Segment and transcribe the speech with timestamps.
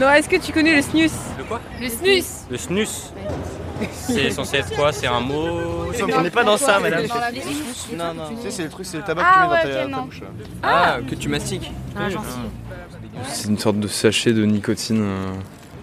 [0.00, 3.12] Non, est-ce que tu connais le snus Le quoi Le snus Le snus
[3.92, 5.48] C'est censé être quoi C'est un mot
[6.16, 7.04] On n'est pas dans ça, madame.
[7.96, 8.22] Non, non.
[8.36, 9.74] Tu sais, c'est le truc, c'est le tabac Ah, que tu mets ouais, dans ok,
[9.74, 10.02] ta, ta non.
[10.04, 10.22] bouche.
[10.62, 12.26] Ah, que tu mastiques Ah, gentil.
[13.28, 15.02] C'est une sorte de sachet de nicotine.
[15.02, 15.32] euh,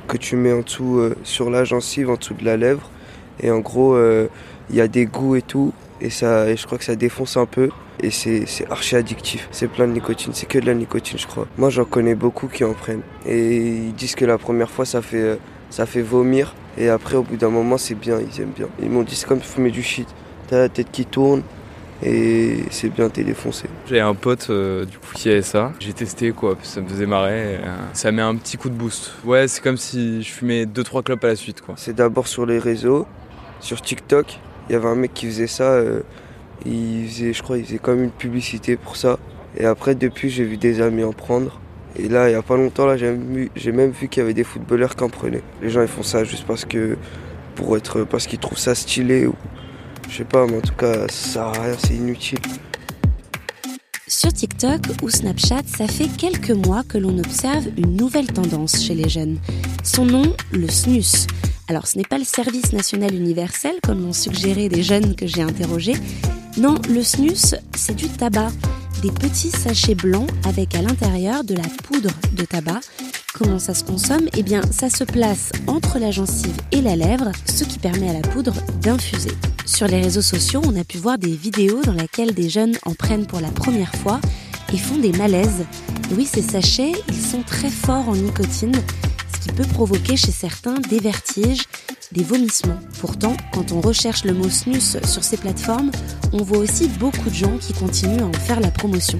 [0.07, 2.89] que tu mets en dessous euh, sur la gencive, en dessous de la lèvre.
[3.41, 4.29] Et en gros, euh,
[4.69, 5.73] il y a des goûts et tout.
[6.01, 7.69] Et, ça, et je crois que ça défonce un peu.
[8.01, 9.47] Et c'est archi addictif.
[9.51, 10.31] C'est plein de nicotine.
[10.33, 11.47] C'est que de la nicotine, je crois.
[11.57, 13.01] Moi, j'en connais beaucoup qui en prennent.
[13.25, 15.35] Et ils disent que la première fois, ça fait, euh,
[15.69, 16.53] ça fait vomir.
[16.77, 18.19] Et après, au bout d'un moment, c'est bien.
[18.19, 18.67] Ils aiment bien.
[18.81, 20.07] Ils m'ont dit, c'est comme fumer du shit.
[20.47, 21.41] T'as la tête qui tourne.
[22.03, 23.65] Et c'est bien, t'es défoncé.
[23.87, 25.73] J'avais un pote euh, du coup qui avait ça.
[25.79, 27.53] J'ai testé quoi, ça me faisait marrer.
[27.53, 29.13] et, euh, ça met un petit coup de boost.
[29.25, 31.73] Ouais, c'est comme si je fumais 2-3 clopes à la suite quoi.
[31.75, 33.07] C'est d'abord sur les réseaux,
[33.61, 34.37] sur TikTok.
[34.69, 35.71] Il y avait un mec qui faisait ça.
[35.71, 36.01] euh,
[36.65, 39.19] il faisait, je crois, il faisait comme une publicité pour ça.
[39.57, 41.59] Et après, depuis, j'ai vu des amis en prendre.
[41.97, 44.21] Et là, il y a pas longtemps, là, j'ai même vu, j'ai même vu qu'il
[44.21, 45.41] y avait des footballeurs qui en prenaient.
[45.61, 46.97] Les gens, ils font ça juste parce que,
[47.55, 49.33] pour être, parce qu'ils trouvent ça stylé ou,
[50.09, 52.39] je sais pas, mais en tout cas, ça sert à rien, c'est inutile.
[54.09, 58.95] Sur TikTok ou Snapchat, ça fait quelques mois que l'on observe une nouvelle tendance chez
[58.95, 59.37] les jeunes.
[59.83, 61.27] Son nom, le snus.
[61.67, 65.41] Alors ce n'est pas le service national universel comme l'ont suggéré des jeunes que j'ai
[65.41, 65.95] interrogés.
[66.57, 68.51] Non, le snus, c'est du tabac.
[69.03, 72.79] Des petits sachets blancs avec à l'intérieur de la poudre de tabac.
[73.35, 74.27] Comment ça se consomme?
[74.35, 78.13] Eh bien, ça se place entre la gencive et la lèvre, ce qui permet à
[78.13, 79.33] la poudre d'infuser.
[79.67, 82.95] Sur les réseaux sociaux, on a pu voir des vidéos dans lesquelles des jeunes en
[82.95, 84.19] prennent pour la première fois
[84.73, 85.63] et font des malaises.
[86.17, 88.75] Oui, ces sachets, ils sont très forts en nicotine,
[89.47, 91.63] qui peut provoquer chez certains des vertiges,
[92.11, 92.79] des vomissements.
[92.99, 95.91] Pourtant, quand on recherche le mot snus sur ces plateformes,
[96.33, 99.19] on voit aussi beaucoup de gens qui continuent à en faire la promotion.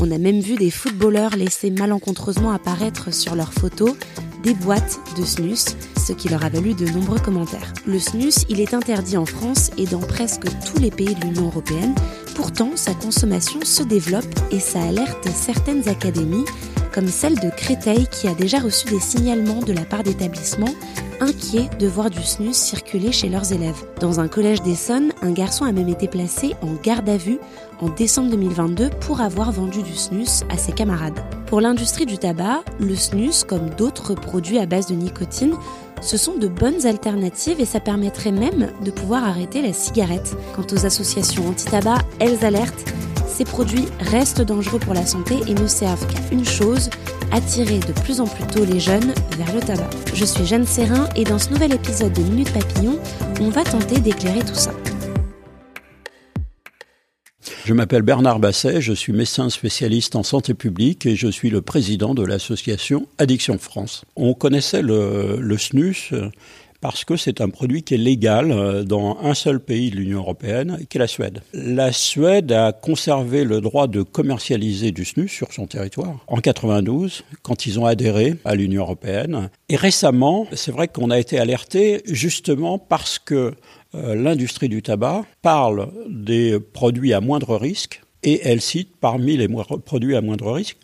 [0.00, 3.94] On a même vu des footballeurs laisser malencontreusement apparaître sur leurs photos
[4.42, 7.74] des boîtes de snus, ce qui leur a valu de nombreux commentaires.
[7.86, 11.46] Le snus, il est interdit en France et dans presque tous les pays de l'Union
[11.46, 11.94] européenne.
[12.34, 16.46] Pourtant, sa consommation se développe et ça alerte certaines académies,
[16.92, 20.74] comme celle de Créteil qui a déjà reçu des signalements de la part d'établissements
[21.20, 23.84] inquiets de voir du snus circuler chez leurs élèves.
[24.00, 27.38] Dans un collège d'Essonne, un garçon a même été placé en garde à vue
[27.80, 31.20] en décembre 2022 pour avoir vendu du snus à ses camarades.
[31.46, 35.54] Pour l'industrie du tabac, le snus, comme d'autres produits à base de nicotine,
[36.00, 40.34] ce sont de bonnes alternatives et ça permettrait même de pouvoir arrêter la cigarette.
[40.54, 42.84] Quant aux associations anti-tabac, elles alertent
[43.40, 46.90] ces produits restent dangereux pour la santé et ne servent qu'à une chose,
[47.32, 49.88] attirer de plus en plus tôt les jeunes vers le tabac.
[50.12, 52.98] Je suis Jeanne Serrin et dans ce nouvel épisode de Minute Papillon,
[53.40, 54.74] on va tenter d'éclairer tout ça.
[57.64, 61.62] Je m'appelle Bernard Basset, je suis médecin spécialiste en santé publique et je suis le
[61.62, 64.04] président de l'association Addiction France.
[64.16, 66.12] On connaissait le, le snus
[66.80, 70.78] parce que c'est un produit qui est légal dans un seul pays de l'Union européenne,
[70.88, 71.42] qui est la Suède.
[71.52, 77.24] La Suède a conservé le droit de commercialiser du snus sur son territoire en 92,
[77.42, 79.50] quand ils ont adhéré à l'Union européenne.
[79.68, 83.54] Et récemment, c'est vrai qu'on a été alerté justement parce que
[83.94, 89.48] euh, l'industrie du tabac parle des produits à moindre risque et elle cite parmi les
[89.84, 90.76] produits à moindre risque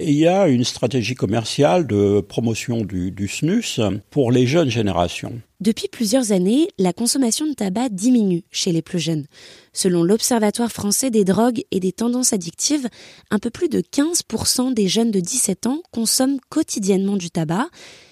[0.00, 3.80] il y a une stratégie commerciale de promotion du, du snus
[4.10, 5.40] pour les jeunes générations.
[5.60, 9.26] Depuis plusieurs années, la consommation de tabac diminue chez les plus jeunes.
[9.74, 12.88] Selon l'Observatoire français des drogues et des tendances addictives,
[13.30, 17.68] un peu plus de 15% des jeunes de 17 ans consomment quotidiennement du tabac,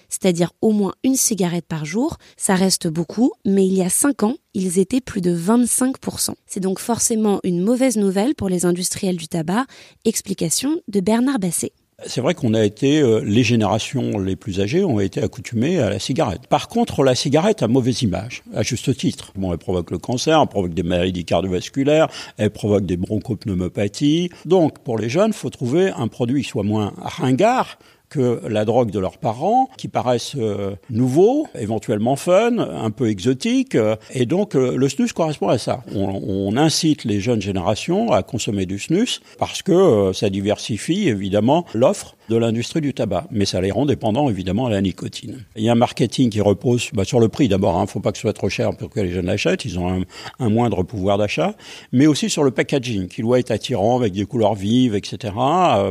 [0.09, 2.17] c'est-à-dire au moins une cigarette par jour.
[2.37, 6.33] Ça reste beaucoup, mais il y a 5 ans, ils étaient plus de 25%.
[6.45, 9.65] C'est donc forcément une mauvaise nouvelle pour les industriels du tabac.
[10.05, 11.71] Explication de Bernard Basset.
[12.05, 15.89] C'est vrai qu'on a été, euh, les générations les plus âgées ont été accoutumées à
[15.89, 16.47] la cigarette.
[16.47, 19.33] Par contre, la cigarette a mauvaise image, à juste titre.
[19.35, 22.07] Bon, elle provoque le cancer, elle provoque des maladies cardiovasculaires,
[22.37, 24.29] elle provoque des bronchopneumopathies.
[24.45, 27.77] Donc, pour les jeunes, faut trouver un produit qui soit moins ringard,
[28.09, 33.75] que la drogue de leurs parents, qui paraissent euh, nouveaux, éventuellement fun, un peu exotiques.
[33.75, 35.83] Euh, et donc euh, le snus correspond à ça.
[35.95, 41.65] On, on, incite les jeunes générations à consommer du snus parce que ça diversifie évidemment
[41.73, 45.43] l'offre de l'industrie du tabac, mais ça les rend dépendants évidemment à la nicotine.
[45.55, 47.87] Il y a un marketing qui repose bah, sur le prix d'abord, il hein, ne
[47.87, 50.03] faut pas que ce soit trop cher pour que les jeunes l'achètent, ils ont
[50.39, 51.55] un, moindre pouvoir d'achat,
[51.91, 55.33] mais aussi sur le packaging qui doit être attirant avec des couleurs vives, etc.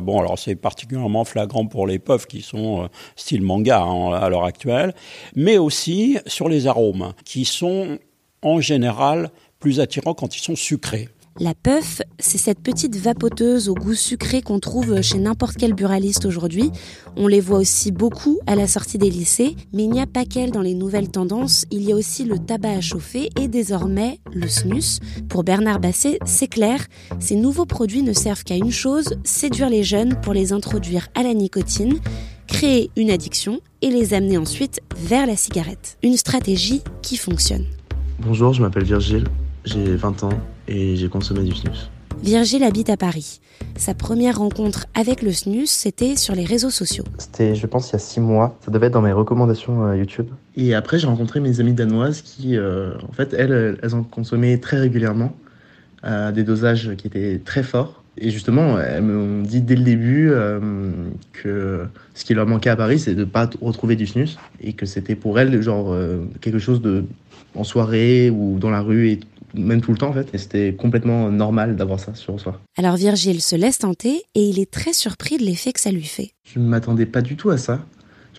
[0.03, 2.87] bon, alors c'est particulièrement flagrant pour les puffs qui sont euh,
[3.17, 4.95] style manga hein, à l'heure actuelle,
[5.35, 7.99] mais aussi sur les arômes qui sont
[8.43, 11.09] en général plus attirants quand ils sont sucrés.
[11.41, 16.27] La puff, c'est cette petite vapoteuse au goût sucré qu'on trouve chez n'importe quel buraliste
[16.27, 16.73] aujourd'hui.
[17.17, 20.25] On les voit aussi beaucoup à la sortie des lycées, mais il n'y a pas
[20.25, 24.19] qu'elle dans les nouvelles tendances, il y a aussi le tabac à chauffer et désormais
[24.35, 24.99] le snus.
[25.29, 26.85] Pour Bernard Basset, c'est clair,
[27.21, 31.23] ces nouveaux produits ne servent qu'à une chose, séduire les jeunes pour les introduire à
[31.23, 32.01] la nicotine
[32.49, 35.99] créer une addiction et les amener ensuite vers la cigarette.
[36.03, 37.67] Une stratégie qui fonctionne.
[38.19, 39.29] Bonjour, je m'appelle Virgile,
[39.65, 41.91] j'ai 20 ans et j'ai consommé du snus.
[42.23, 43.41] Virgile habite à Paris.
[43.77, 47.05] Sa première rencontre avec le snus, c'était sur les réseaux sociaux.
[47.19, 48.59] C'était, je pense, il y a six mois.
[48.65, 50.27] Ça devait être dans mes recommandations euh, YouTube.
[50.57, 54.59] Et après, j'ai rencontré mes amies danoises qui, euh, en fait, elles, elles ont consommé
[54.59, 55.33] très régulièrement
[56.03, 58.03] à des dosages qui étaient très forts.
[58.21, 60.91] Et justement, elles m'ont dit dès le début euh,
[61.33, 64.39] que ce qui leur manquait à Paris, c'est de ne pas retrouver du snus.
[64.61, 65.97] Et que c'était pour elles, genre,
[66.41, 67.05] quelque chose de
[67.55, 69.21] en soirée ou dans la rue et
[69.55, 70.29] même tout le temps en fait.
[70.35, 72.61] Et c'était complètement normal d'avoir ça sur soi.
[72.77, 76.05] Alors Virgile se laisse tenter et il est très surpris de l'effet que ça lui
[76.05, 76.33] fait.
[76.45, 77.81] Je ne m'attendais pas du tout à ça.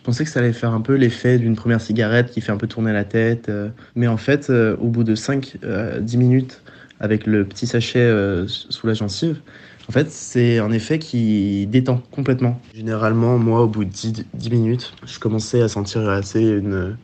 [0.00, 2.56] Je pensais que ça allait faire un peu l'effet d'une première cigarette qui fait un
[2.56, 3.50] peu tourner la tête.
[3.50, 3.68] Euh.
[3.94, 6.62] Mais en fait, euh, au bout de 5-10 euh, minutes,
[7.00, 8.10] avec le petit sachet
[8.46, 9.40] sous la gencive,
[9.88, 12.60] en fait, c'est un effet qui détend complètement.
[12.74, 16.96] Généralement, moi, au bout de 10, 10 minutes, je commençais à sentir assez une,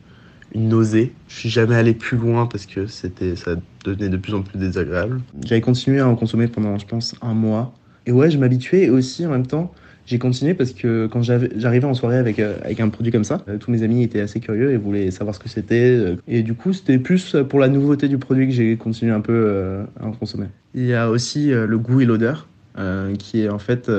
[0.57, 1.13] une nausée.
[1.27, 3.55] Je suis jamais allé plus loin parce que c'était, ça
[3.85, 5.21] devenait de plus en plus désagréable.
[5.45, 7.73] J'avais continué à en consommer pendant, je pense, un mois.
[8.05, 9.71] Et ouais, je m'habituais et aussi en même temps,
[10.05, 13.43] j'ai continué parce que quand j'arrivais en soirée avec, euh, avec un produit comme ça,
[13.49, 15.91] euh, tous mes amis étaient assez curieux et voulaient savoir ce que c'était.
[15.91, 19.21] Euh, et du coup, c'était plus pour la nouveauté du produit que j'ai continué un
[19.21, 20.47] peu à en consommer.
[20.73, 22.47] Il y a aussi le goût et l'odeur
[23.17, 23.91] qui est en fait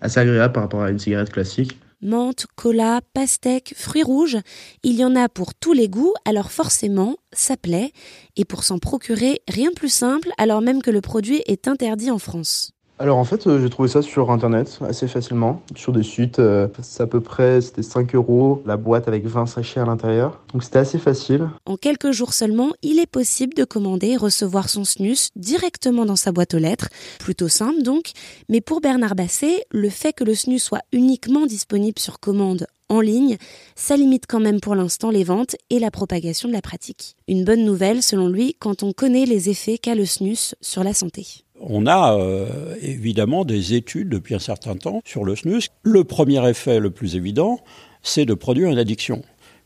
[0.00, 4.38] assez agréable par rapport à une cigarette classique menthe, cola, pastèque, fruits rouges.
[4.82, 7.92] Il y en a pour tous les goûts, alors forcément, ça plaît.
[8.36, 12.10] Et pour s'en procurer, rien de plus simple, alors même que le produit est interdit
[12.10, 12.72] en France.
[12.98, 16.38] Alors en fait, euh, j'ai trouvé ça sur internet assez facilement, sur des sites.
[16.38, 20.40] Euh, c'est à peu près, c'était 5 euros la boîte avec 20 sachets à l'intérieur.
[20.52, 21.48] Donc c'était assez facile.
[21.66, 26.16] En quelques jours seulement, il est possible de commander et recevoir son snus directement dans
[26.16, 26.90] sa boîte aux lettres.
[27.18, 28.12] Plutôt simple donc.
[28.48, 33.00] Mais pour Bernard Basset, le fait que le snus soit uniquement disponible sur commande en
[33.00, 33.38] ligne,
[33.74, 37.16] ça limite quand même pour l'instant les ventes et la propagation de la pratique.
[37.26, 40.92] Une bonne nouvelle selon lui quand on connaît les effets qu'a le snus sur la
[40.92, 41.26] santé
[41.62, 45.68] on a euh, évidemment des études depuis un certain temps sur le snus.
[45.82, 47.60] Le premier effet le plus évident,
[48.02, 49.22] c'est de produire une addiction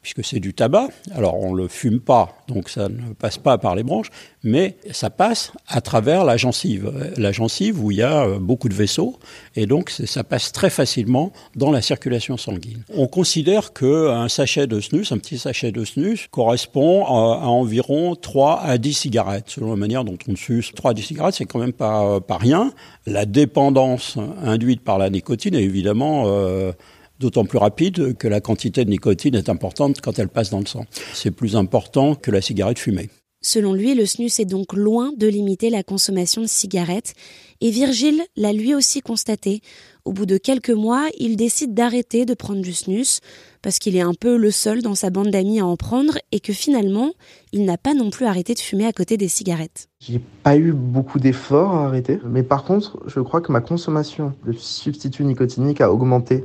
[0.06, 0.87] puisque c'est du tabac.
[1.17, 4.11] Alors on ne le fume pas, donc ça ne passe pas par les branches,
[4.44, 6.93] mais ça passe à travers la gencive.
[7.17, 9.19] La gencive où il y a euh, beaucoup de vaisseaux,
[9.56, 12.85] et donc ça passe très facilement dans la circulation sanguine.
[12.94, 18.61] On considère qu'un sachet de snus, un petit sachet de snus, correspond à, environ 3
[18.61, 20.70] à 10 cigarettes, selon la manière dont on suce.
[20.73, 22.73] 3 à 10 cigarettes, c'est quand même pas, pas rien.
[23.06, 26.26] La dépendance induite par la nicotine est évidemment...
[26.26, 26.70] Euh,
[27.18, 30.66] d'autant plus rapide que la quantité de nicotine est importante quand elle passe dans le
[30.66, 30.87] sang.
[31.12, 33.11] C'est plus important que la cigarette fumée.
[33.42, 37.12] Selon lui, le snus est donc loin de limiter la consommation de cigarettes,
[37.61, 39.61] et Virgile l'a lui aussi constaté.
[40.04, 43.20] Au bout de quelques mois, il décide d'arrêter de prendre du snus,
[43.62, 46.40] parce qu'il est un peu le seul dans sa bande d'amis à en prendre, et
[46.40, 47.12] que finalement,
[47.52, 49.88] il n'a pas non plus arrêté de fumer à côté des cigarettes.
[50.00, 54.32] J'ai pas eu beaucoup d'efforts à arrêter, mais par contre, je crois que ma consommation
[54.44, 56.44] de substituts nicotiniques a augmenté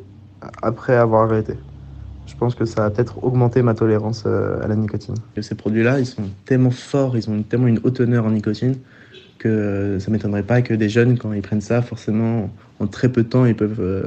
[0.62, 1.54] après avoir arrêté.
[2.32, 5.16] Je pense que ça a peut-être augmenté ma tolérance euh, à la nicotine.
[5.42, 8.76] Ces produits-là, ils sont tellement forts, ils ont tellement une haute teneur en nicotine
[9.38, 13.24] que ça m'étonnerait pas que des jeunes, quand ils prennent ça, forcément, en très peu
[13.24, 14.04] de temps, ils peuvent, euh,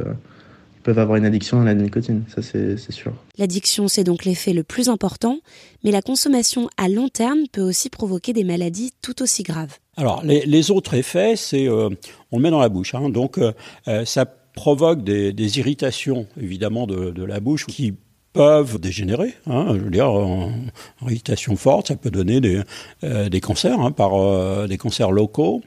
[0.84, 2.22] peuvent avoir une addiction à la nicotine.
[2.28, 3.12] Ça, c'est sûr.
[3.36, 5.40] L'addiction, c'est donc l'effet le plus important,
[5.82, 9.76] mais la consommation à long terme peut aussi provoquer des maladies tout aussi graves.
[9.96, 11.90] Alors, les, autres effets, c'est euh,
[12.30, 12.94] on le met dans la bouche.
[12.94, 13.40] Hein, donc,
[14.04, 17.94] ça provoque des, irritations, évidemment, de, la bouche qui
[18.32, 19.34] peuvent dégénérer.
[19.46, 20.52] Hein, je veux dire, en,
[21.02, 22.62] irritation forte, ça peut donner des,
[23.04, 25.62] euh, cancers, hein, par euh, des cancers locaux.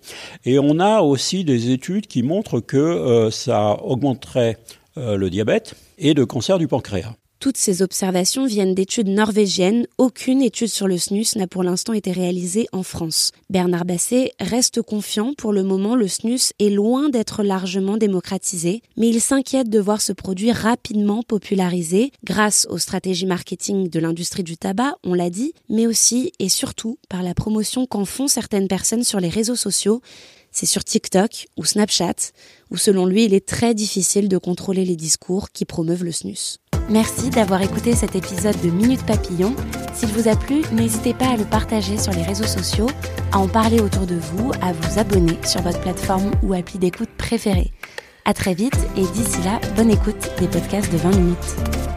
[0.46, 4.58] Et on a aussi des études qui montrent que euh, ça augmenterait
[5.00, 7.14] le diabète et de cancer du pancréas.
[7.40, 9.86] Toutes ces observations viennent d'études norvégiennes.
[10.00, 13.32] Aucune étude sur le snus n'a pour l'instant été réalisée en France.
[13.52, 15.34] Bernard Basset reste confiant.
[15.38, 20.02] Pour le moment, le snus est loin d'être largement démocratisé, mais il s'inquiète de voir
[20.02, 25.54] ce produit rapidement popularisé grâce aux stratégies marketing de l'industrie du tabac, on l'a dit,
[25.70, 30.02] mais aussi et surtout par la promotion qu'en font certaines personnes sur les réseaux sociaux
[30.58, 32.32] c'est sur TikTok ou Snapchat,
[32.72, 36.58] où selon lui, il est très difficile de contrôler les discours qui promeuvent le snus.
[36.90, 39.56] Merci d'avoir écouté cet épisode de Minute Papillon.
[39.94, 42.90] S'il vous a plu, n'hésitez pas à le partager sur les réseaux sociaux,
[43.32, 47.10] à en parler autour de vous, à vous abonner sur votre plateforme ou appli d'écoute
[47.20, 47.72] préférée.
[48.26, 51.97] À très vite et d'ici là, bonne écoute des podcasts de 20 minutes.